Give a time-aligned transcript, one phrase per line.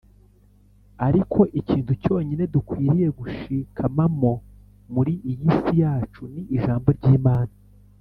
[1.07, 4.29] Ariko ikintu cyonyine dukwiriye gushikamaho
[4.93, 7.53] muri iyi si yacu ni ijambo ry’Imana.